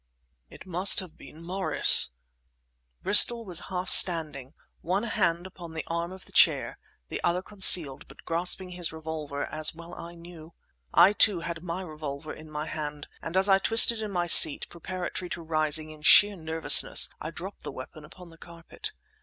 "It 0.49 0.65
must 0.65 0.99
have 0.99 1.15
been 1.15 1.43
Morris!—" 1.43 2.09
Bristol 3.03 3.45
was 3.45 3.59
half 3.69 3.87
standing, 3.87 4.55
one 4.81 5.03
hand 5.03 5.45
upon 5.45 5.75
the 5.75 5.85
arm 5.85 6.11
of 6.11 6.25
the 6.25 6.31
chair, 6.31 6.79
the 7.09 7.21
other 7.23 7.43
concealed, 7.43 8.07
but 8.07 8.25
grasping 8.25 8.69
his 8.69 8.91
revolver 8.91 9.45
as 9.45 9.73
I 9.75 9.79
well 9.85 10.07
knew. 10.15 10.55
I, 10.91 11.13
too, 11.13 11.41
had 11.41 11.61
my 11.61 11.83
revolver 11.83 12.33
in 12.33 12.49
my 12.49 12.65
hand, 12.65 13.07
and 13.21 13.37
as 13.37 13.47
I 13.47 13.59
twisted 13.59 14.01
in 14.01 14.09
my 14.09 14.25
seat, 14.25 14.65
preparatory 14.69 15.29
to 15.29 15.43
rising, 15.43 15.91
in 15.91 16.01
sheer 16.01 16.35
nervousness 16.35 17.09
I 17.21 17.29
dropped 17.29 17.61
the 17.61 17.71
weapon 17.71 18.03
upon 18.03 18.31
the 18.31 18.39
carpet. 18.39 18.93